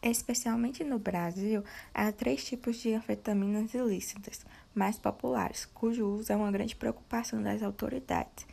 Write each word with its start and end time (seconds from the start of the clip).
Especialmente 0.00 0.84
no 0.84 0.96
Brasil, 0.98 1.64
há 1.92 2.12
três 2.12 2.44
tipos 2.44 2.76
de 2.76 2.94
anfetaminas 2.94 3.74
ilícitas 3.74 4.46
mais 4.72 4.96
populares, 4.96 5.66
cujo 5.66 6.06
uso 6.06 6.32
é 6.32 6.36
uma 6.36 6.52
grande 6.52 6.76
preocupação 6.76 7.42
das 7.42 7.64
autoridades, 7.64 8.46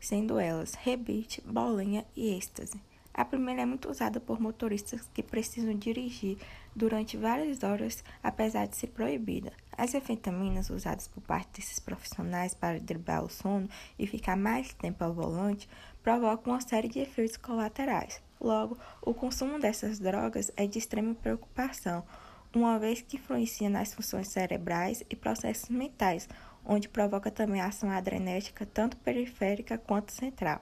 sendo 0.00 0.40
elas 0.40 0.74
rebite, 0.74 1.40
bolinha 1.42 2.04
e 2.16 2.34
êxtase. 2.34 2.80
A 3.14 3.24
primeira 3.24 3.62
é 3.62 3.66
muito 3.66 3.88
usada 3.88 4.18
por 4.18 4.40
motoristas 4.40 5.08
que 5.14 5.22
precisam 5.22 5.74
dirigir 5.74 6.38
durante 6.74 7.16
várias 7.16 7.62
horas, 7.62 8.02
apesar 8.20 8.66
de 8.66 8.76
ser 8.76 8.88
proibida. 8.88 9.52
As 9.76 9.94
anfetaminas 9.94 10.70
usadas 10.70 11.06
por 11.06 11.20
parte 11.22 11.60
desses 11.60 11.78
profissionais 11.78 12.52
para 12.52 12.80
driblar 12.80 13.24
o 13.24 13.28
sono 13.28 13.68
e 13.96 14.08
ficar 14.08 14.36
mais 14.36 14.74
tempo 14.74 15.04
ao 15.04 15.14
volante 15.14 15.68
provocam 16.02 16.52
uma 16.52 16.60
série 16.60 16.88
de 16.88 16.98
efeitos 16.98 17.36
colaterais. 17.36 18.20
Logo, 18.40 18.78
o 19.02 19.12
consumo 19.12 19.58
dessas 19.58 19.98
drogas 19.98 20.50
é 20.56 20.66
de 20.66 20.78
extrema 20.78 21.14
preocupação, 21.14 22.02
uma 22.54 22.78
vez 22.78 23.02
que 23.02 23.16
influencia 23.16 23.68
nas 23.68 23.92
funções 23.92 24.28
cerebrais 24.28 25.04
e 25.10 25.14
processos 25.14 25.68
mentais, 25.68 26.28
onde 26.64 26.88
provoca 26.88 27.30
também 27.30 27.60
ação 27.60 27.90
adrenética 27.90 28.64
tanto 28.64 28.96
periférica 28.96 29.76
quanto 29.76 30.12
central. 30.12 30.60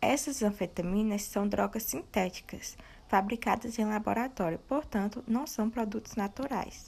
Essas 0.00 0.42
anfetaminas 0.42 1.22
são 1.22 1.48
drogas 1.48 1.84
sintéticas, 1.84 2.76
fabricadas 3.08 3.78
em 3.78 3.84
laboratório, 3.84 4.58
portanto, 4.68 5.24
não 5.26 5.46
são 5.46 5.68
produtos 5.68 6.14
naturais. 6.14 6.86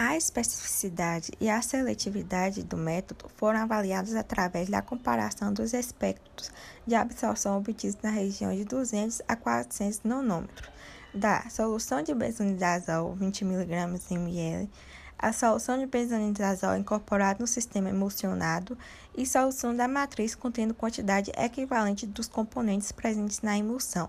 A 0.00 0.16
especificidade 0.16 1.32
e 1.40 1.50
a 1.50 1.60
seletividade 1.60 2.62
do 2.62 2.76
método 2.76 3.28
foram 3.34 3.58
avaliadas 3.58 4.14
através 4.14 4.68
da 4.68 4.80
comparação 4.80 5.52
dos 5.52 5.74
espectros 5.74 6.52
de 6.86 6.94
absorção 6.94 7.58
obtidos 7.58 7.98
na 8.00 8.08
região 8.08 8.54
de 8.54 8.64
200 8.64 9.22
a 9.26 9.34
400 9.34 10.02
nanômetros 10.04 10.70
da 11.12 11.50
solução 11.50 12.00
de 12.00 12.14
benzonidazol 12.14 13.16
20 13.16 13.42
mg 13.42 13.74
ml, 14.12 14.70
a 15.18 15.32
solução 15.32 15.76
de 15.76 15.86
benzonidazol 15.86 16.76
incorporada 16.76 17.40
no 17.40 17.46
sistema 17.48 17.90
emulsionado 17.90 18.78
e 19.16 19.26
solução 19.26 19.74
da 19.74 19.88
matriz 19.88 20.32
contendo 20.32 20.74
quantidade 20.74 21.32
equivalente 21.36 22.06
dos 22.06 22.28
componentes 22.28 22.92
presentes 22.92 23.42
na 23.42 23.58
emulsão. 23.58 24.08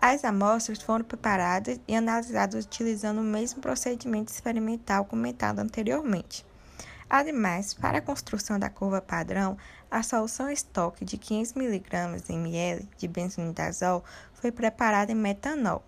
As 0.00 0.24
amostras 0.24 0.80
foram 0.80 1.04
preparadas 1.04 1.80
e 1.88 1.96
analisadas 1.96 2.64
utilizando 2.64 3.18
o 3.18 3.24
mesmo 3.24 3.60
procedimento 3.60 4.32
experimental 4.32 5.04
comentado 5.04 5.58
anteriormente. 5.58 6.46
Ademais, 7.10 7.74
para 7.74 7.98
a 7.98 8.02
construção 8.02 8.60
da 8.60 8.70
curva 8.70 9.00
padrão, 9.00 9.58
a 9.90 10.02
solução 10.04 10.48
estoque 10.48 11.04
de 11.04 11.18
500 11.18 11.56
mg 11.56 12.22
ml 12.28 12.88
de 12.96 13.08
benzonidazol 13.08 14.04
foi 14.34 14.52
preparada 14.52 15.10
em 15.10 15.16
metanol. 15.16 15.82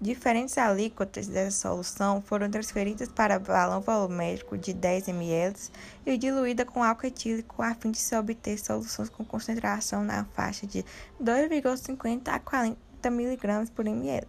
Diferentes 0.00 0.58
alíquotas 0.58 1.26
dessa 1.26 1.68
solução 1.68 2.20
foram 2.20 2.50
transferidas 2.50 3.08
para 3.08 3.38
balão 3.38 3.80
volumétrico 3.80 4.56
de 4.56 4.74
10 4.74 5.08
ml 5.08 5.56
e 6.04 6.18
diluída 6.18 6.66
com 6.66 6.84
álcool 6.84 7.06
etílico 7.06 7.62
a 7.62 7.74
fim 7.74 7.90
de 7.90 7.98
se 7.98 8.14
obter 8.14 8.58
soluções 8.58 9.08
com 9.08 9.24
concentração 9.24 10.04
na 10.04 10.26
faixa 10.26 10.66
de 10.66 10.84
2,50 11.20 12.28
a 12.28 12.38
40 12.38 12.85
mg 13.04 13.70
por 13.70 13.86
ml. 13.86 14.26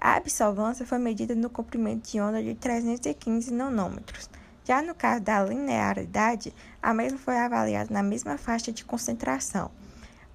A 0.00 0.16
absorvância 0.16 0.84
foi 0.86 0.98
medida 0.98 1.34
no 1.34 1.48
comprimento 1.48 2.10
de 2.10 2.20
onda 2.20 2.42
de 2.42 2.54
315 2.54 3.52
nanômetros. 3.52 4.28
Já 4.64 4.82
no 4.82 4.94
caso 4.94 5.22
da 5.22 5.44
linearidade, 5.44 6.54
a 6.82 6.92
mesma 6.94 7.18
foi 7.18 7.36
avaliada 7.36 7.92
na 7.92 8.02
mesma 8.02 8.36
faixa 8.38 8.72
de 8.72 8.84
concentração. 8.84 9.70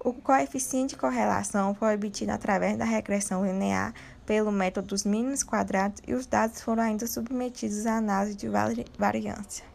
O 0.02 0.12
coeficiente 0.12 0.94
de 0.94 1.00
correlação 1.00 1.74
foi 1.74 1.94
obtido 1.94 2.32
através 2.32 2.78
da 2.78 2.84
regressão 2.84 3.44
linear 3.44 3.92
pelo 4.24 4.50
método 4.50 4.88
dos 4.88 5.04
mínimos 5.04 5.42
quadrados 5.42 6.00
e 6.06 6.14
os 6.14 6.26
dados 6.26 6.62
foram 6.62 6.82
ainda 6.82 7.06
submetidos 7.06 7.84
à 7.86 7.98
análise 7.98 8.34
de 8.34 8.48
variância. 8.96 9.69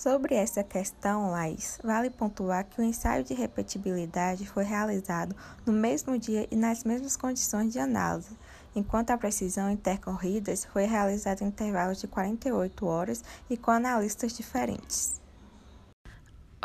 Sobre 0.00 0.34
essa 0.34 0.64
questão, 0.64 1.30
Laís, 1.30 1.78
vale 1.84 2.08
pontuar 2.08 2.64
que 2.64 2.80
o 2.80 2.82
ensaio 2.82 3.22
de 3.22 3.34
repetibilidade 3.34 4.46
foi 4.46 4.64
realizado 4.64 5.36
no 5.66 5.74
mesmo 5.74 6.18
dia 6.18 6.48
e 6.50 6.56
nas 6.56 6.84
mesmas 6.84 7.18
condições 7.18 7.70
de 7.70 7.78
análise, 7.78 8.34
enquanto 8.74 9.10
a 9.10 9.18
precisão 9.18 9.70
intercorridas 9.70 10.64
foi 10.64 10.86
realizada 10.86 11.44
em 11.44 11.48
intervalos 11.48 12.00
de 12.00 12.06
48 12.06 12.86
horas 12.86 13.22
e 13.50 13.58
com 13.58 13.72
analistas 13.72 14.32
diferentes. 14.32 15.20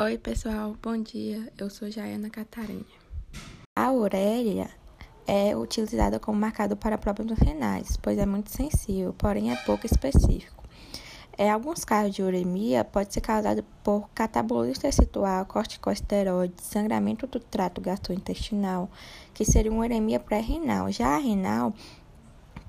Oi, 0.00 0.16
pessoal, 0.16 0.74
bom 0.82 0.96
dia. 0.96 1.52
Eu 1.58 1.68
sou 1.68 1.90
Jaiana 1.90 2.30
Catarina. 2.30 2.86
A 3.76 3.88
Aurélia 3.88 4.70
é 5.26 5.54
utilizada 5.54 6.18
como 6.18 6.40
marcador 6.40 6.78
para 6.78 6.96
problemas 6.96 7.38
renais, 7.38 7.98
pois 7.98 8.16
é 8.16 8.24
muito 8.24 8.50
sensível, 8.50 9.12
porém 9.12 9.52
é 9.52 9.56
pouco 9.56 9.84
específico. 9.84 10.55
Em 11.38 11.50
alguns 11.50 11.84
casos 11.84 12.14
de 12.14 12.22
uremia, 12.22 12.82
pode 12.82 13.12
ser 13.12 13.20
causado 13.20 13.62
por 13.84 14.08
catabolismo 14.14 14.80
tecitual, 14.80 15.44
corticosteroide, 15.44 16.54
sangramento 16.62 17.26
do 17.26 17.38
trato 17.38 17.78
gastrointestinal, 17.78 18.88
que 19.34 19.44
seria 19.44 19.70
uma 19.70 19.82
uremia 19.84 20.18
pré-renal. 20.18 20.90
Já 20.90 21.14
a 21.14 21.18
renal 21.18 21.74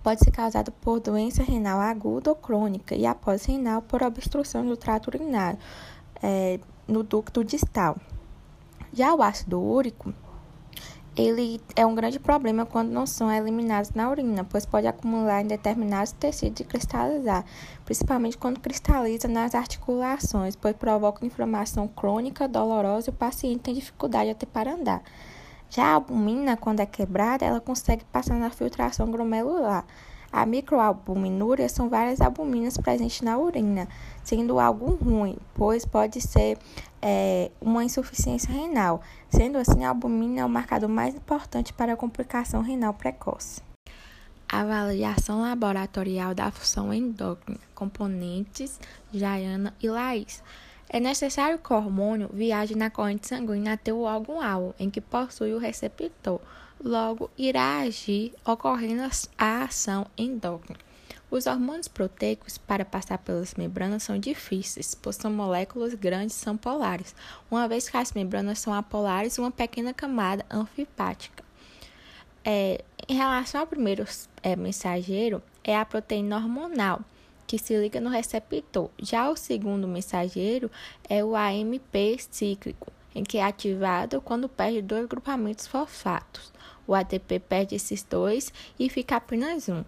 pode 0.04 0.20
ser 0.22 0.32
causada 0.32 0.70
por 0.70 1.00
doença 1.00 1.44
renal 1.44 1.80
aguda 1.80 2.30
ou 2.30 2.36
crônica 2.36 2.94
e 2.94 3.06
após 3.06 3.46
renal 3.46 3.82
por 3.82 4.04
obstrução 4.04 4.66
do 4.66 4.76
trato 4.76 5.08
urinário 5.08 5.58
é, 6.22 6.60
no 6.86 7.04
ducto 7.04 7.46
distal. 7.46 7.96
Já 8.92 9.16
o 9.16 9.22
ácido 9.22 9.62
úrico 9.62 10.14
ele 11.18 11.60
é 11.76 11.84
um 11.84 11.96
grande 11.96 12.20
problema 12.20 12.64
quando 12.64 12.92
não 12.92 13.08
são 13.08 13.32
eliminados 13.32 13.90
na 13.92 14.08
urina, 14.08 14.44
pois 14.44 14.68
pode 14.68 14.86
acumular 14.86 15.42
em 15.42 15.48
determinados 15.48 16.12
tecidos 16.12 16.60
e 16.60 16.64
cristalizar, 16.64 17.44
principalmente 17.84 18.38
quando 18.38 18.60
cristaliza 18.60 19.28
nas 19.28 19.56
articulações, 19.56 20.56
pois 20.56 20.76
provoca 20.76 21.26
inflamação 21.26 21.88
crônica, 21.88 22.48
dolorosa 22.48 23.10
e 23.10 23.14
o 23.14 23.14
paciente 23.14 23.62
tem 23.62 23.74
dificuldade 23.74 24.30
até 24.30 24.46
para 24.46 24.76
andar. 24.76 25.02
Já 25.72 25.86
a 25.86 25.94
albumina, 25.96 26.56
quando 26.56 26.82
é 26.82 26.86
quebrada, 26.86 27.44
ela 27.44 27.60
consegue 27.60 28.06
passar 28.06 28.36
na 28.36 28.52
filtração 28.52 29.10
glomerular. 29.10 29.86
A 30.32 30.46
microalbuminúria 30.46 31.70
são 31.70 31.90
várias 31.90 32.22
albuminas 32.22 32.78
presentes 32.78 33.22
na 33.22 33.38
urina, 33.38 33.88
sendo 34.24 34.60
algo 34.60 34.96
ruim, 34.96 35.38
pois 35.54 35.86
pode 35.86 36.22
ser 36.22 36.58
é, 37.02 37.50
uma 37.62 37.84
insuficiência 37.84 38.52
renal. 38.52 39.02
Sendo 39.30 39.58
assim, 39.58 39.84
a 39.84 39.90
albumina 39.90 40.42
é 40.42 40.46
o 40.46 40.50
marcador 40.50 40.90
mais 40.90 41.16
importante 41.16 41.74
para 41.74 41.94
a 41.94 41.98
complicação 41.98 42.62
renal 42.62 42.94
precoce. 42.94 43.62
Avaliação 44.50 45.42
laboratorial 45.42 46.34
da 46.34 46.52
função 46.52 46.94
endócrina, 46.94 47.60
componentes, 47.76 48.80
Jaiana 49.14 49.74
e 49.82 49.90
Laís. 49.90 50.42
É 50.90 51.02
necessário 51.02 51.60
que 51.60 51.74
o 51.74 51.76
hormônio 51.76 52.30
viaje 52.32 52.74
na 52.74 52.90
corrente 52.90 53.28
sanguínea 53.28 53.74
até 53.74 53.92
o 53.92 54.04
órgão-alvo, 54.04 54.74
em 54.80 54.90
que 54.90 55.02
possui 55.02 55.54
o 55.54 55.58
receptor. 55.58 56.40
Logo, 56.84 57.30
irá 57.38 57.80
agir, 57.80 58.34
ocorrendo 58.46 59.10
a 59.38 59.64
ação 59.64 60.06
endócrina. 60.18 60.80
Os 61.30 61.46
hormônios 61.46 61.88
proteicos 61.88 62.58
para 62.58 62.86
passar 62.86 63.18
pelas 63.18 63.56
membranas 63.56 64.04
são 64.04 64.18
difíceis, 64.18 64.96
pois 64.96 65.18
são 65.18 65.32
moléculas 65.32 65.94
grandes 65.94 66.36
são 66.36 66.56
polares, 66.56 67.14
uma 67.52 67.68
vez 67.68 67.90
que 67.90 67.98
as 67.98 68.14
membranas 68.14 68.60
são 68.60 68.74
apolares 68.74 69.36
e 69.36 69.42
uma 69.42 69.52
pequena 69.52 69.94
camada 69.94 70.46
anfipática. 70.50 71.44
É, 72.46 72.82
em 73.10 73.16
relação 73.16 73.60
ao 73.60 73.68
primeiro 73.68 74.06
é, 74.42 74.56
mensageiro, 74.56 75.44
é 75.64 75.76
a 75.76 75.84
proteína 75.84 76.38
hormonal, 76.38 77.02
que 77.46 77.58
se 77.58 77.76
liga 77.76 78.00
no 78.00 78.10
receptor. 78.10 78.90
Já 78.98 79.30
o 79.30 79.36
segundo 79.36 79.86
mensageiro 79.86 80.72
é 81.10 81.22
o 81.26 81.36
AMP 81.36 82.18
cíclico, 82.32 82.92
em 83.18 83.24
que 83.24 83.40
é 83.40 83.44
ativado 83.44 84.22
quando 84.22 84.48
perde 84.48 84.82
dois 84.82 85.08
grupamentos 85.08 85.66
fosfatos. 85.66 86.54
O 86.86 86.94
ATP 86.94 87.40
perde 87.40 87.76
esses 87.76 88.04
dois 88.04 88.54
e 88.80 88.90
fica 88.90 89.16
apenas 89.16 89.68
um. 89.68 89.84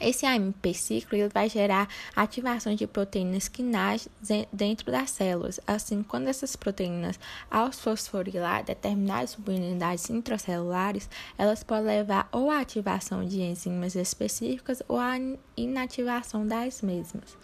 Esse 0.00 0.26
AMP 0.26 0.74
ciclo 0.74 1.16
ele 1.16 1.28
vai 1.28 1.48
gerar 1.48 1.88
ativação 2.14 2.74
de 2.74 2.86
proteínas 2.86 3.48
quinase 3.48 4.10
dentro 4.52 4.92
das 4.92 5.10
células. 5.10 5.58
Assim, 5.66 6.02
quando 6.02 6.28
essas 6.28 6.54
proteínas, 6.54 7.18
ao 7.50 7.72
fosforilar 7.72 8.62
determinadas 8.62 9.30
subunidades 9.30 10.08
intracelulares, 10.10 11.08
elas 11.38 11.64
podem 11.64 11.86
levar 11.86 12.28
ou 12.30 12.50
à 12.50 12.60
ativação 12.60 13.24
de 13.24 13.40
enzimas 13.40 13.96
específicas 13.96 14.82
ou 14.86 14.98
à 14.98 15.14
inativação 15.56 16.46
das 16.46 16.82
mesmas. 16.82 17.36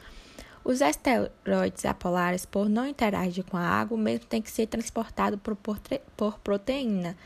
Os 0.65 0.81
esteroides 0.81 1.85
apolares, 1.85 2.47
por 2.47 2.69
não 2.69 2.87
interagir 2.87 3.45
com 3.45 3.57
a 3.57 3.67
água, 3.67 3.99
mesmo 3.99 4.27
têm 4.27 4.41
que 4.41 4.51
ser 4.51 4.67
transportados 4.69 5.41
por, 5.41 5.57
por 6.17 6.39
proteína. 6.39 7.17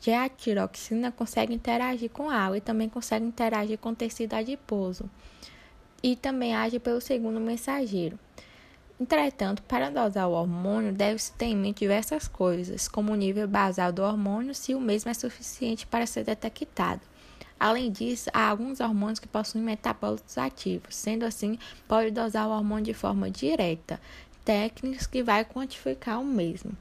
Já 0.00 0.24
a 0.24 0.28
tiroxina 0.28 1.12
consegue 1.12 1.54
interagir 1.54 2.10
com 2.10 2.30
a 2.30 2.34
água 2.34 2.56
e 2.56 2.60
também 2.60 2.88
consegue 2.88 3.26
interagir 3.26 3.78
com 3.78 3.94
tecido 3.94 4.34
adiposo. 4.34 5.10
E 6.02 6.16
também 6.16 6.54
age 6.54 6.78
pelo 6.78 7.00
segundo 7.00 7.40
mensageiro. 7.40 8.18
Entretanto, 8.98 9.62
para 9.64 9.90
dosar 9.90 10.26
o 10.26 10.32
hormônio, 10.32 10.90
deve-se 10.90 11.30
ter 11.32 11.46
em 11.46 11.56
mente 11.56 11.80
diversas 11.80 12.26
coisas, 12.26 12.88
como 12.88 13.12
o 13.12 13.16
nível 13.16 13.46
basal 13.46 13.92
do 13.92 14.02
hormônio, 14.02 14.54
se 14.54 14.74
o 14.74 14.80
mesmo 14.80 15.10
é 15.10 15.14
suficiente 15.14 15.86
para 15.86 16.06
ser 16.06 16.24
detectado. 16.24 17.02
Além 17.58 17.90
disso, 17.90 18.28
há 18.32 18.48
alguns 18.48 18.80
hormônios 18.80 19.18
que 19.18 19.26
possuem 19.26 19.64
metabólitos 19.64 20.36
ativos, 20.36 20.94
sendo 20.94 21.24
assim, 21.24 21.58
pode 21.88 22.10
dosar 22.10 22.46
o 22.46 22.52
hormônio 22.52 22.84
de 22.84 22.94
forma 22.94 23.30
direta, 23.30 24.00
técnicas 24.44 25.06
que 25.06 25.22
vai 25.22 25.44
quantificar 25.44 26.20
o 26.20 26.24
mesmo. 26.24 26.76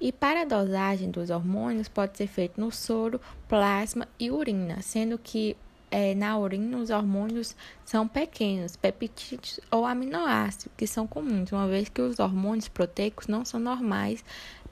E 0.00 0.10
para 0.10 0.42
a 0.42 0.44
dosagem 0.44 1.10
dos 1.10 1.30
hormônios 1.30 1.88
pode 1.88 2.16
ser 2.16 2.26
feito 2.26 2.60
no 2.60 2.72
soro, 2.72 3.20
plasma 3.46 4.08
e 4.18 4.30
urina, 4.30 4.80
sendo 4.82 5.18
que 5.18 5.56
é, 5.90 6.14
na 6.14 6.38
urina 6.38 6.78
os 6.78 6.90
hormônios 6.90 7.54
são 7.84 8.08
pequenos, 8.08 8.76
peptídeos 8.76 9.60
ou 9.70 9.84
aminoácidos, 9.84 10.68
que 10.76 10.86
são 10.86 11.06
comuns, 11.06 11.52
uma 11.52 11.66
vez 11.68 11.88
que 11.88 12.00
os 12.00 12.18
hormônios 12.18 12.68
proteicos 12.68 13.26
não 13.26 13.44
são 13.44 13.60
normais 13.60 14.24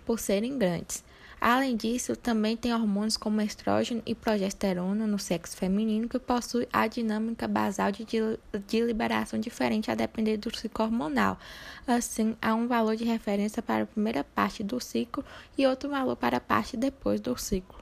por 0.06 0.19
serem 0.19 0.56
grandes. 0.56 1.05
Além 1.40 1.76
disso, 1.76 2.17
também 2.17 2.56
tem 2.56 2.75
hormônios 2.75 3.17
como 3.17 3.40
estrógeno 3.40 4.02
e 4.05 4.14
progesterona 4.14 5.06
no 5.06 5.19
sexo 5.19 5.56
feminino 5.56 6.08
que 6.08 6.19
possuem 6.19 6.67
a 6.73 6.87
dinâmica 6.88 7.46
basal 7.46 7.93
de, 7.93 8.05
de 8.05 8.81
liberação 8.82 9.38
diferente 9.38 9.90
a 9.90 9.94
depender 9.94 10.37
do 10.37 10.55
ciclo 10.56 10.85
hormonal. 10.85 11.38
Assim, 11.87 12.37
há 12.43 12.55
um 12.55 12.67
valor 12.67 12.96
de 12.96 13.05
referência 13.05 13.62
para 13.62 13.85
a 13.85 13.87
primeira 13.87 14.25
parte 14.25 14.64
do 14.64 14.81
ciclo 14.81 15.25
e 15.56 15.64
outro 15.67 15.88
valor 15.88 16.17
para 16.17 16.38
a 16.38 16.40
parte 16.40 16.76
depois 16.76 17.20
do 17.20 17.37
ciclo. 17.38 17.79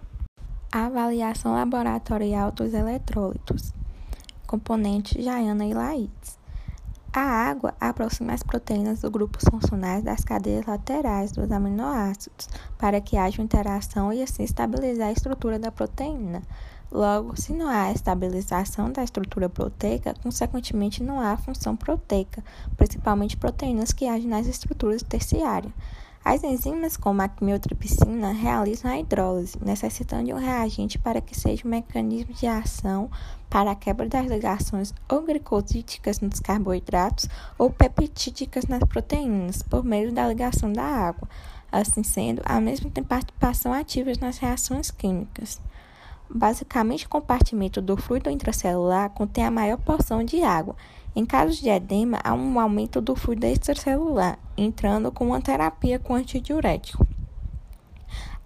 Avaliação 0.70 1.54
laboratorial 1.54 2.52
dos 2.52 2.74
eletrólitos. 2.74 3.72
Componentes 4.46 5.24
Jaiana 5.24 5.64
e 5.64 5.72
Laides. 5.72 6.45
A 7.18 7.22
água 7.22 7.74
aproxima 7.80 8.34
as 8.34 8.42
proteínas 8.42 9.00
dos 9.00 9.10
grupos 9.10 9.42
funcionais 9.50 10.04
das 10.04 10.22
cadeias 10.22 10.66
laterais 10.66 11.32
dos 11.32 11.50
aminoácidos 11.50 12.46
para 12.76 13.00
que 13.00 13.16
haja 13.16 13.40
interação 13.40 14.12
e 14.12 14.22
assim 14.22 14.42
estabilizar 14.42 15.08
a 15.08 15.12
estrutura 15.12 15.58
da 15.58 15.72
proteína. 15.72 16.42
Logo, 16.92 17.34
se 17.34 17.54
não 17.54 17.68
há 17.68 17.90
estabilização 17.90 18.92
da 18.92 19.02
estrutura 19.02 19.48
proteica, 19.48 20.14
consequentemente 20.22 21.02
não 21.02 21.18
há 21.18 21.38
função 21.38 21.74
proteica, 21.74 22.44
principalmente 22.76 23.34
proteínas 23.34 23.94
que 23.94 24.06
agem 24.06 24.28
nas 24.28 24.46
estruturas 24.46 25.02
terciárias. 25.02 25.72
As 26.28 26.42
enzimas 26.42 26.96
como 26.96 27.22
a 27.22 27.28
quimiotripsina 27.28 28.32
realizam 28.32 28.90
a 28.90 28.98
hidrólise, 28.98 29.56
necessitando 29.64 30.24
de 30.24 30.34
um 30.34 30.38
reagente 30.38 30.98
para 30.98 31.20
que 31.20 31.38
seja 31.38 31.64
um 31.64 31.70
mecanismo 31.70 32.34
de 32.34 32.48
ação 32.48 33.08
para 33.48 33.70
a 33.70 33.76
quebra 33.76 34.08
das 34.08 34.26
ligações 34.26 34.92
ou 35.08 35.24
nos 36.20 36.40
carboidratos 36.40 37.28
ou 37.56 37.70
peptídicas 37.70 38.66
nas 38.66 38.82
proteínas, 38.82 39.62
por 39.62 39.84
meio 39.84 40.12
da 40.12 40.26
ligação 40.26 40.72
da 40.72 40.82
água. 40.82 41.28
Assim 41.70 42.02
sendo, 42.02 42.42
a 42.44 42.60
mesma 42.60 42.90
tem 42.90 43.04
participação 43.04 43.72
ativa 43.72 44.10
nas 44.20 44.38
reações 44.38 44.90
químicas. 44.90 45.60
Basicamente, 46.28 47.06
o 47.06 47.08
compartimento 47.08 47.80
do 47.80 47.96
fluido 47.96 48.30
intracelular 48.30 49.10
contém 49.10 49.44
a 49.44 49.50
maior 49.52 49.78
porção 49.78 50.24
de 50.24 50.42
água. 50.42 50.74
Em 51.14 51.24
casos 51.24 51.58
de 51.58 51.68
edema, 51.68 52.18
há 52.24 52.34
um 52.34 52.58
aumento 52.58 53.00
do 53.00 53.14
fluido 53.14 53.46
extracelular, 53.46 54.40
entrando 54.56 55.10
com 55.12 55.26
uma 55.26 55.40
terapia 55.40 55.98
com 55.98 56.14
antidiurético. 56.14 57.06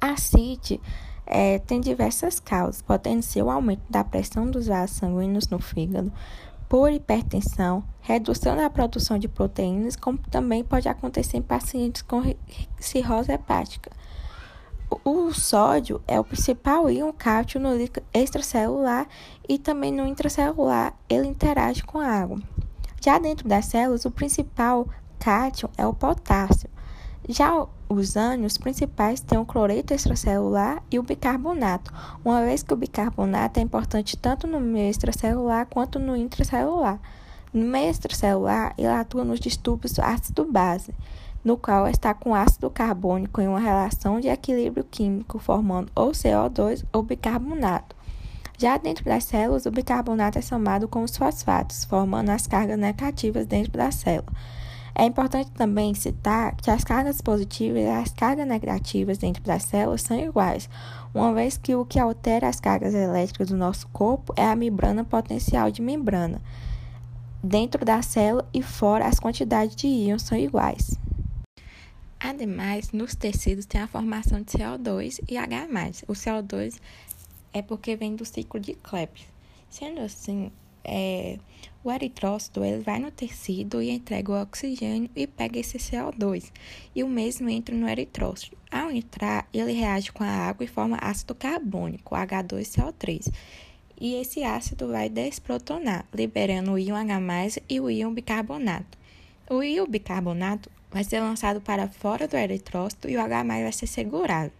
A 0.00 0.16
CIT 0.16 0.80
é, 1.26 1.58
tem 1.58 1.80
diversas 1.80 2.40
causas, 2.40 2.82
podendo 2.82 3.22
ser 3.22 3.42
o 3.42 3.50
aumento 3.50 3.82
da 3.88 4.02
pressão 4.02 4.50
dos 4.50 4.66
vasos 4.66 4.96
sanguíneos 4.96 5.48
no 5.48 5.60
fígado, 5.60 6.12
por 6.68 6.92
hipertensão, 6.92 7.84
redução 8.00 8.56
da 8.56 8.70
produção 8.70 9.18
de 9.18 9.28
proteínas, 9.28 9.96
como 9.96 10.18
também 10.18 10.62
pode 10.62 10.88
acontecer 10.88 11.36
em 11.36 11.42
pacientes 11.42 12.02
com 12.02 12.22
cirrose 12.78 13.32
hepática. 13.32 13.90
O 15.04 15.32
sódio 15.32 16.02
é 16.06 16.18
o 16.18 16.24
principal 16.24 16.90
íon 16.90 17.12
cálcio 17.12 17.60
no 17.60 17.76
líquido 17.76 18.04
extracelular 18.12 19.06
e 19.48 19.58
também 19.58 19.92
no 19.92 20.06
intracelular 20.06 20.94
ele 21.08 21.28
interage 21.28 21.82
com 21.84 21.98
a 21.98 22.06
água. 22.06 22.40
Já 23.00 23.18
dentro 23.18 23.48
das 23.48 23.66
células, 23.66 24.04
o 24.04 24.10
principal 24.10 24.88
cátion 25.20 25.68
é 25.78 25.86
o 25.86 25.94
potássio. 25.94 26.68
Já 27.28 27.66
os 27.88 28.16
ânions 28.16 28.58
principais 28.58 29.20
têm 29.20 29.38
o 29.38 29.44
cloreto 29.44 29.94
extracelular 29.94 30.82
e 30.90 30.98
o 30.98 31.02
bicarbonato, 31.02 31.92
uma 32.24 32.42
vez 32.42 32.62
que 32.62 32.72
o 32.72 32.76
bicarbonato 32.76 33.60
é 33.60 33.62
importante 33.62 34.16
tanto 34.16 34.46
no 34.46 34.58
meio 34.58 34.90
extracelular 34.90 35.66
quanto 35.66 35.98
no 35.98 36.16
intracelular. 36.16 36.98
No 37.52 37.66
meio 37.66 37.90
extracelular, 37.90 38.74
ele 38.76 38.88
atua 38.88 39.24
nos 39.24 39.38
distúrbios 39.38 39.98
ácido-base 39.98 40.94
no 41.44 41.56
qual 41.56 41.88
está 41.88 42.12
com 42.12 42.34
ácido 42.34 42.70
carbônico 42.70 43.40
em 43.40 43.48
uma 43.48 43.60
relação 43.60 44.20
de 44.20 44.28
equilíbrio 44.28 44.84
químico, 44.84 45.38
formando 45.38 45.90
ou 45.94 46.10
CO2 46.10 46.84
ou 46.92 47.02
bicarbonato. 47.02 47.96
Já 48.58 48.76
dentro 48.76 49.04
das 49.06 49.24
células, 49.24 49.64
o 49.64 49.70
bicarbonato 49.70 50.38
é 50.38 50.42
somado 50.42 50.86
com 50.86 51.02
os 51.02 51.16
fosfatos, 51.16 51.84
formando 51.84 52.28
as 52.28 52.46
cargas 52.46 52.78
negativas 52.78 53.46
dentro 53.46 53.72
da 53.72 53.90
célula. 53.90 54.30
É 55.00 55.04
importante 55.06 55.50
também 55.52 55.94
citar 55.94 56.54
que 56.56 56.70
as 56.70 56.84
cargas 56.84 57.22
positivas 57.22 57.80
e 57.80 57.86
as 57.86 58.12
cargas 58.12 58.46
negativas 58.46 59.16
dentro 59.16 59.42
das 59.42 59.62
células 59.62 60.02
são 60.02 60.20
iguais, 60.20 60.68
uma 61.14 61.32
vez 61.32 61.56
que 61.56 61.74
o 61.74 61.86
que 61.86 61.98
altera 61.98 62.46
as 62.46 62.60
cargas 62.60 62.92
elétricas 62.92 63.48
do 63.48 63.56
nosso 63.56 63.88
corpo 63.88 64.34
é 64.36 64.44
a 64.44 64.54
membrana 64.54 65.02
potencial 65.02 65.70
de 65.70 65.80
membrana. 65.80 66.38
Dentro 67.42 67.82
da 67.82 68.02
célula 68.02 68.46
e 68.52 68.60
fora, 68.62 69.06
as 69.06 69.18
quantidades 69.18 69.74
de 69.74 69.86
íons 69.86 70.20
são 70.20 70.36
iguais. 70.36 70.98
Ademais, 72.20 72.92
nos 72.92 73.14
tecidos 73.14 73.64
tem 73.64 73.80
a 73.80 73.88
formação 73.88 74.42
de 74.42 74.52
CO2 74.52 75.20
e 75.26 75.38
H+. 75.38 75.66
O 76.08 76.12
CO2 76.12 76.78
é 77.54 77.62
porque 77.62 77.96
vem 77.96 78.16
do 78.16 78.26
ciclo 78.26 78.60
de 78.60 78.74
Krebs. 78.74 79.24
Sendo 79.70 80.02
assim, 80.02 80.52
é, 80.84 81.38
o 81.82 81.90
eritrócito 81.90 82.62
ele 82.62 82.82
vai 82.82 82.98
no 82.98 83.10
tecido 83.10 83.80
e 83.80 83.90
entrega 83.90 84.32
o 84.32 84.42
oxigênio 84.42 85.08
e 85.16 85.26
pega 85.26 85.58
esse 85.58 85.78
CO2. 85.78 86.52
E 86.94 87.02
o 87.02 87.08
mesmo 87.08 87.48
entra 87.48 87.74
no 87.74 87.88
eritrócito. 87.88 88.56
Ao 88.70 88.90
entrar, 88.90 89.48
ele 89.52 89.72
reage 89.72 90.12
com 90.12 90.22
a 90.22 90.28
água 90.28 90.64
e 90.64 90.68
forma 90.68 90.98
ácido 91.00 91.34
carbônico, 91.34 92.14
H2CO3. 92.14 93.32
E 93.98 94.14
esse 94.14 94.42
ácido 94.42 94.88
vai 94.88 95.08
desprotonar, 95.08 96.06
liberando 96.12 96.72
o 96.72 96.78
íon 96.78 96.96
H+, 96.96 97.62
e 97.68 97.80
o 97.80 97.90
íon 97.90 98.12
bicarbonato. 98.12 98.98
O 99.48 99.62
íon 99.62 99.86
bicarbonato 99.86 100.70
vai 100.90 101.04
ser 101.04 101.20
lançado 101.20 101.60
para 101.60 101.88
fora 101.88 102.28
do 102.28 102.36
eritrócito 102.36 103.08
e 103.08 103.16
o 103.16 103.20
H 103.20 103.42
vai 103.42 103.72
ser 103.72 103.86
segurado. 103.86 104.59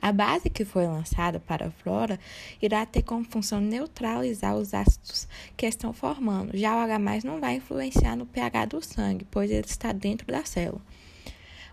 A 0.00 0.12
base 0.12 0.50
que 0.50 0.64
foi 0.64 0.86
lançada 0.86 1.40
para 1.40 1.70
fora 1.70 2.18
irá 2.60 2.84
ter 2.84 3.02
como 3.02 3.24
função 3.24 3.60
neutralizar 3.60 4.54
os 4.56 4.74
ácidos 4.74 5.26
que 5.56 5.66
estão 5.66 5.92
formando. 5.92 6.56
Já 6.56 6.76
o 6.76 6.78
H 6.78 6.98
não 7.24 7.40
vai 7.40 7.56
influenciar 7.56 8.16
no 8.16 8.26
pH 8.26 8.66
do 8.66 8.82
sangue, 8.82 9.26
pois 9.30 9.50
ele 9.50 9.66
está 9.66 9.92
dentro 9.92 10.26
da 10.26 10.44
célula. 10.44 10.80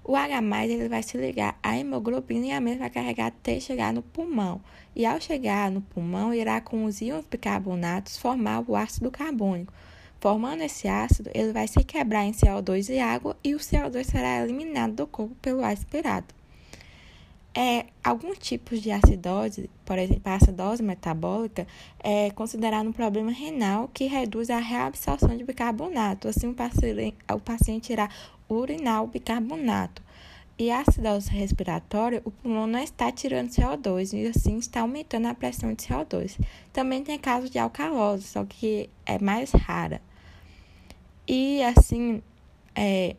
O 0.06 0.15
H 0.18 0.42
ele 0.65 0.89
vai 0.89 1.01
se 1.01 1.18
ligar 1.18 1.58
à 1.63 1.77
hemoglobina 1.77 2.48
e 2.48 2.51
a 2.51 2.60
mesma 2.60 2.82
vai 2.82 2.89
carregar 2.89 3.27
até 3.27 3.60
chegar 3.60 3.94
no 3.94 4.01
pulmão. 4.01 4.60
E 4.94 5.06
ao 5.06 5.20
chegar 5.22 5.72
no 5.72 5.82
pulmão, 5.82 6.34
irá 6.34 6.60
com 6.60 6.84
os 6.84 7.00
íons 7.00 7.25
bicarbonatos 7.25 8.18
formar 8.18 8.63
o 8.68 8.75
ácido 8.75 9.10
carbônico. 9.10 9.74
Formando 10.20 10.62
esse 10.62 10.88
ácido, 10.88 11.30
ele 11.34 11.53
vai 11.53 11.68
se 11.68 11.84
quebrar 11.84 12.25
em 12.25 12.32
CO2 12.32 12.89
e 12.89 13.00
água 13.00 13.38
e 13.44 13.56
o 13.56 13.60
CO2 13.60 14.03
será 14.03 14.42
eliminado 14.42 14.94
do 14.94 15.08
corpo 15.08 15.36
pelo 15.36 15.63
ar 15.63 15.74
expirado. 15.74 16.42
É, 17.55 17.86
alguns 18.03 18.39
tipos 18.39 18.81
de 18.81 18.89
acidose, 18.89 19.69
por 19.86 20.00
exemplo, 20.00 20.24
a 20.25 20.36
acidose 20.36 20.81
metabólica, 20.81 21.67
é 22.00 22.31
considerado 22.31 22.88
um 22.88 22.91
problema 22.91 23.31
renal 23.31 23.88
que 23.93 24.05
reduz 24.05 24.50
a 24.50 24.57
reabsorção 24.57 25.38
de 25.38 25.43
bicarbonato. 25.43 26.27
Assim, 26.27 26.48
o 26.48 26.53
paciente, 26.53 27.15
o 27.31 27.39
paciente 27.39 27.93
irá 27.93 28.10
urinar 28.50 29.03
o 29.03 29.07
bicarbonato. 29.07 30.01
E 30.57 30.72
a 30.72 30.81
acidose 30.81 31.29
respiratória, 31.29 32.22
o 32.25 32.31
pulmão 32.31 32.65
não 32.67 32.79
está 32.79 33.12
tirando 33.12 33.50
CO2 33.50 34.13
e 34.13 34.27
assim 34.27 34.57
está 34.57 34.81
aumentando 34.81 35.27
a 35.27 35.33
pressão 35.33 35.74
de 35.74 35.83
CO2. 35.83 36.39
Também 36.72 37.03
tem 37.03 37.17
casos 37.19 37.50
de 37.50 37.60
alcalose, 37.60 38.24
só 38.24 38.45
que 38.45 38.89
é 39.05 39.19
mais 39.19 39.51
rara. 39.51 40.01
E 41.27 41.63
assim, 41.63 42.22
é, 42.75 43.15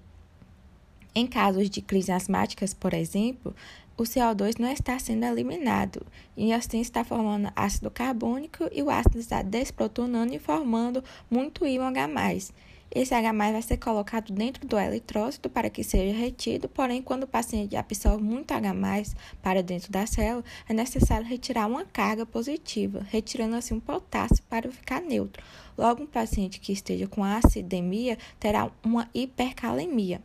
em 1.14 1.26
casos 1.26 1.68
de 1.68 1.80
crises 1.82 2.10
asmáticas, 2.10 2.72
por 2.72 2.94
exemplo, 2.94 3.54
o 3.96 4.02
CO2 4.02 4.58
não 4.58 4.70
está 4.70 4.98
sendo 4.98 5.24
eliminado 5.24 6.04
e 6.36 6.52
assim 6.52 6.80
está 6.80 7.04
formando 7.04 7.52
ácido 7.54 7.90
carbônico 7.90 8.68
e 8.72 8.82
o 8.82 8.90
ácido 8.90 9.18
está 9.18 9.42
desprotonando 9.42 10.34
e 10.34 10.38
formando 10.38 11.02
muito 11.30 11.66
íon 11.66 11.84
H+. 11.86 12.52
Esse 12.94 13.12
H+, 13.12 13.32
vai 13.32 13.60
ser 13.60 13.76
colocado 13.78 14.32
dentro 14.32 14.66
do 14.68 14.78
eletrócito 14.78 15.50
para 15.50 15.68
que 15.68 15.82
seja 15.82 16.16
retido, 16.16 16.68
porém, 16.68 17.02
quando 17.02 17.24
o 17.24 17.28
paciente 17.28 17.74
absorve 17.74 18.22
muito 18.22 18.52
H+, 18.52 19.14
para 19.42 19.64
dentro 19.64 19.90
da 19.90 20.06
célula, 20.06 20.44
é 20.68 20.72
necessário 20.72 21.26
retirar 21.26 21.66
uma 21.66 21.84
carga 21.84 22.24
positiva, 22.24 23.04
retirando 23.10 23.56
assim 23.56 23.74
um 23.74 23.80
potássio 23.80 24.44
para 24.48 24.70
ficar 24.70 25.00
neutro. 25.00 25.42
Logo, 25.76 26.04
um 26.04 26.06
paciente 26.06 26.60
que 26.60 26.72
esteja 26.72 27.08
com 27.08 27.24
acidemia 27.24 28.16
terá 28.38 28.70
uma 28.84 29.08
hipercalemia. 29.12 30.22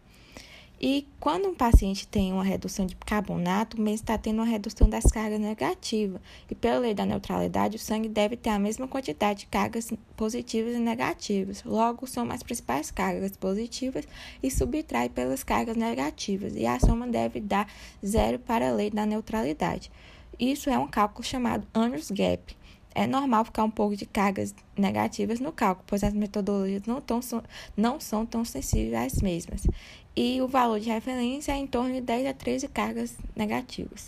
E 0.82 1.06
quando 1.20 1.50
um 1.50 1.54
paciente 1.54 2.08
tem 2.08 2.32
uma 2.32 2.44
redução 2.44 2.86
de 2.86 2.96
carbonato, 2.96 3.76
o 3.76 3.82
mês 3.82 4.00
está 4.00 4.18
tendo 4.18 4.38
uma 4.38 4.46
redução 4.46 4.90
das 4.90 5.04
cargas 5.04 5.38
negativas. 5.38 6.22
E 6.50 6.56
pela 6.56 6.80
lei 6.80 6.94
da 6.94 7.06
neutralidade, 7.06 7.76
o 7.76 7.80
sangue 7.80 8.08
deve 8.08 8.38
ter 8.38 8.52
a 8.52 8.58
mesma 8.58 8.88
quantidade 8.88 9.42
de 9.42 9.48
cargas 9.48 9.92
positivas 10.16 10.74
e 10.76 10.80
negativas. 10.80 11.64
Logo, 11.66 12.08
são 12.08 12.32
as 12.32 12.42
principais 12.42 12.92
cargas 12.92 13.36
positivas 13.36 14.08
e 14.42 14.50
subtrai 14.50 15.10
pelas 15.10 15.44
cargas 15.44 15.76
negativas. 15.76 16.56
E 16.56 16.66
a 16.66 16.80
soma 16.80 17.06
deve 17.08 17.42
dar 17.42 17.68
zero 18.06 18.40
para 18.40 18.70
a 18.70 18.74
lei 18.74 18.90
da 18.90 19.06
neutralidade. 19.06 19.92
Isso 20.40 20.70
é 20.70 20.78
um 20.78 20.88
cálculo 20.88 21.26
chamado 21.26 21.68
Andrews 21.76 22.10
Gap 22.10 22.58
é 22.96 23.06
normal 23.06 23.46
ficar 23.46 23.64
um 23.64 23.70
pouco 23.70 23.96
de 23.96 24.06
cargas 24.06 24.54
negativas 24.78 25.40
no 25.40 25.52
cálculo, 25.52 25.86
pois 25.88 26.04
as 26.04 26.14
metodologias 26.14 26.84
não, 26.84 27.00
tão, 27.00 27.20
não 27.78 28.00
são 28.00 28.26
tão 28.26 28.44
sensíveis 28.44 29.14
às 29.14 29.22
mesmas. 29.22 29.66
E 30.22 30.42
o 30.42 30.50
valor 30.50 30.82
de 30.82 30.90
referência 30.90 31.54
é 31.54 31.56
em 31.56 31.66
torno 31.66 31.94
de 31.94 32.02
10 32.02 32.28
a 32.28 32.34
13 32.34 32.68
cargas 32.68 33.16
negativas. 33.34 34.08